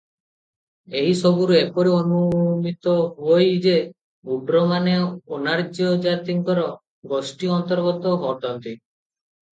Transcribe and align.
ଏହିସବୁରୁ 1.01 1.55
ଏପରି 1.57 1.91
ଅନୁମିତ 1.97 2.95
ହୁଅଇ 3.19 3.51
ଯେ 3.67 3.75
ଓଡ୍ରମାନେ 4.37 4.97
ଅନାର୍ଯ୍ୟ 5.37 5.91
ଜାତିଙ୍କର 6.09 6.65
ଗୋଷ୍ଠି 7.15 7.53
ଅନ୍ତର୍ଗତ 7.59 8.17
ଅଟନ୍ତି। 8.33 8.75